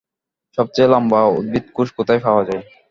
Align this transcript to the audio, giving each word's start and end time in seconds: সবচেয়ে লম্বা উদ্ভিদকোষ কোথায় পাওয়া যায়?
সবচেয়ে 0.57 0.91
লম্বা 0.93 1.19
উদ্ভিদকোষ 1.31 1.87
কোথায় 1.97 2.21
পাওয়া 2.25 2.43
যায়? 2.47 2.63